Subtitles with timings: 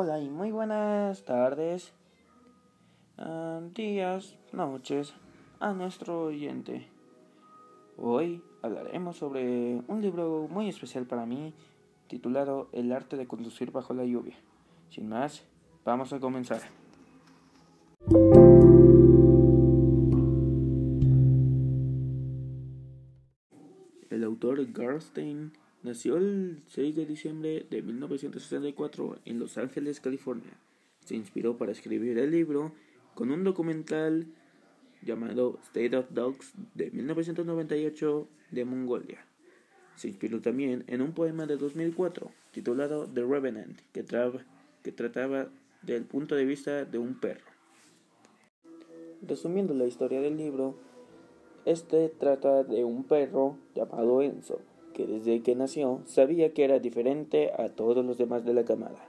[0.00, 1.92] Hola y muy buenas tardes,
[3.16, 5.12] ah, días, noches
[5.58, 6.86] a nuestro oyente.
[7.96, 11.52] Hoy hablaremos sobre un libro muy especial para mí
[12.06, 14.36] titulado El arte de conducir bajo la lluvia.
[14.88, 15.42] Sin más,
[15.84, 16.60] vamos a comenzar.
[24.10, 25.50] El autor Garstein
[25.82, 30.58] Nació el 6 de diciembre de 1964 en Los Ángeles, California.
[31.04, 32.72] Se inspiró para escribir el libro
[33.14, 34.26] con un documental
[35.02, 39.24] llamado State of Dogs de 1998 de Mongolia.
[39.94, 44.04] Se inspiró también en un poema de 2004 titulado The Revenant, que,
[44.82, 45.48] que trataba
[45.82, 47.46] del punto de vista de un perro.
[49.22, 50.76] Resumiendo la historia del libro,
[51.64, 54.60] este trata de un perro llamado Enzo,
[54.98, 59.08] que desde que nació sabía que era diferente a todos los demás de la camada.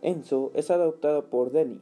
[0.00, 1.80] Enzo es adoptado por Denny,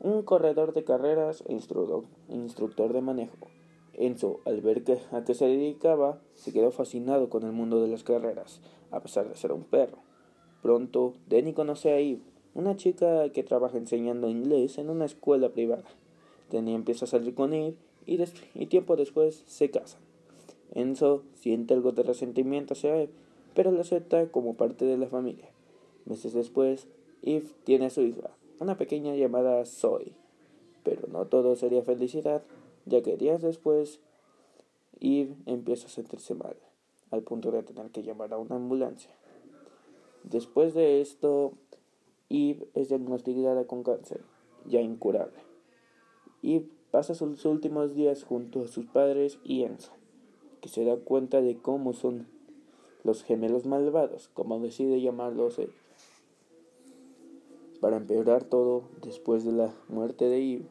[0.00, 3.48] un corredor de carreras e instructor de manejo.
[3.92, 7.88] Enzo, al ver que, a qué se dedicaba, se quedó fascinado con el mundo de
[7.88, 9.98] las carreras, a pesar de ser un perro.
[10.62, 12.22] Pronto, Denny conoce a Eve,
[12.54, 15.84] una chica que trabaja enseñando inglés en una escuela privada.
[16.50, 18.18] Denny empieza a salir con Eve y,
[18.54, 20.07] y tiempo después se casan.
[20.72, 23.10] Enzo siente algo de resentimiento hacia él,
[23.54, 25.48] pero lo acepta como parte de la familia.
[26.04, 26.88] Meses después,
[27.22, 28.30] Eve tiene a su hija,
[28.60, 30.12] una pequeña llamada Zoe.
[30.84, 32.42] Pero no todo sería felicidad,
[32.86, 34.00] ya que días después,
[35.00, 36.56] Eve empieza a sentirse mal,
[37.10, 39.10] al punto de tener que llamar a una ambulancia.
[40.24, 41.52] Después de esto,
[42.28, 44.20] Eve es diagnosticada con cáncer,
[44.66, 45.40] ya incurable.
[46.42, 49.97] Eve pasa sus últimos días junto a sus padres y Enzo
[50.60, 52.26] que se da cuenta de cómo son
[53.04, 55.70] los gemelos malvados, como decide llamarlos él.
[57.80, 60.66] Para empeorar todo, después de la muerte de Eve,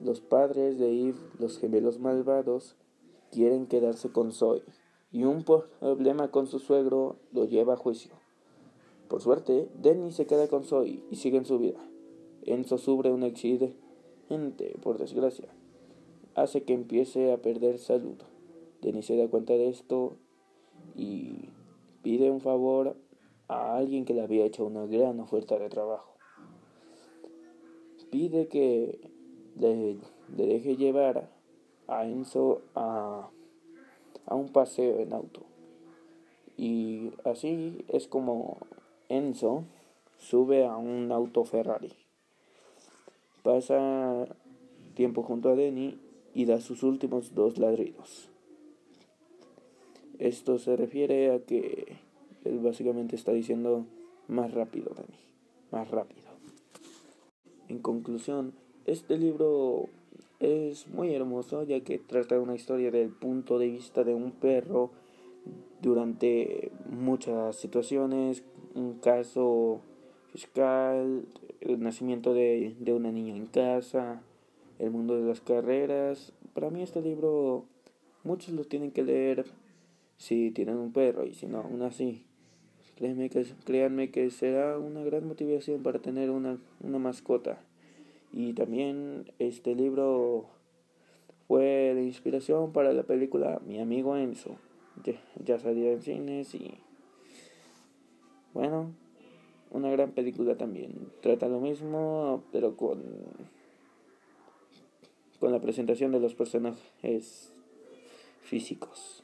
[0.00, 2.74] los padres de Eve, los gemelos malvados,
[3.30, 4.62] quieren quedarse con Zoe,
[5.12, 8.12] y un problema con su suegro lo lleva a juicio.
[9.08, 11.80] Por suerte, Denny se queda con Zoe y sigue en su vida.
[12.42, 15.48] Enzo sufre un accidente, por desgracia,
[16.34, 18.16] hace que empiece a perder salud.
[18.82, 20.16] Denis se da cuenta de esto
[20.94, 21.48] y
[22.02, 22.96] pide un favor
[23.48, 26.14] a alguien que le había hecho una gran oferta de trabajo.
[28.10, 29.10] Pide que
[29.58, 31.28] le, deje llevar
[31.86, 33.28] a Enzo a,
[34.26, 35.42] a un paseo en auto.
[36.56, 38.58] Y así es como
[39.08, 39.64] Enzo
[40.18, 41.92] sube a un auto Ferrari.
[43.42, 44.26] Pasa
[44.94, 45.98] tiempo junto a Denny
[46.34, 48.30] y da sus últimos dos ladridos.
[50.18, 51.96] Esto se refiere a que
[52.44, 53.86] él básicamente está diciendo
[54.26, 55.18] más rápido, Dani,
[55.70, 56.22] más rápido.
[57.68, 58.52] En conclusión,
[58.84, 59.88] este libro
[60.40, 64.90] es muy hermoso ya que trata una historia del punto de vista de un perro
[65.82, 68.42] durante muchas situaciones,
[68.74, 69.80] un caso
[70.32, 71.26] fiscal,
[71.60, 74.22] el nacimiento de, de una niña en casa,
[74.78, 76.32] el mundo de las carreras.
[76.54, 77.64] Para mí este libro
[78.24, 79.44] muchos lo tienen que leer
[80.18, 82.26] si tienen un perro y si no, aún así,
[82.96, 87.60] créanme que, créanme que será una gran motivación para tener una, una mascota.
[88.32, 90.50] Y también este libro
[91.46, 94.56] fue de inspiración para la película Mi amigo Enzo.
[95.02, 96.74] Ya, ya salió en cines y
[98.52, 98.92] bueno,
[99.70, 101.10] una gran película también.
[101.22, 103.00] Trata lo mismo, pero con
[105.38, 107.52] con la presentación de los personajes
[108.42, 109.22] físicos.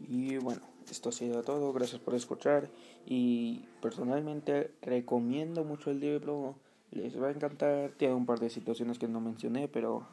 [0.00, 1.72] Y bueno, esto ha sido todo.
[1.72, 2.70] Gracias por escuchar.
[3.04, 6.56] Y personalmente recomiendo mucho el libro.
[6.90, 7.92] Les va a encantar.
[7.96, 10.06] Tiene un par de situaciones que no mencioné, pero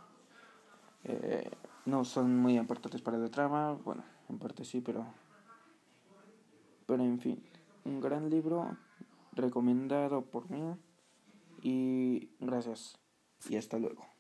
[1.03, 1.49] eh,
[1.85, 3.73] no son muy importantes para la trama.
[3.73, 5.05] Bueno, en parte sí, pero.
[6.85, 7.41] Pero en fin,
[7.85, 8.77] un gran libro
[9.31, 10.75] recomendado por mí.
[11.61, 12.97] Y gracias.
[13.49, 14.12] Y hasta luego.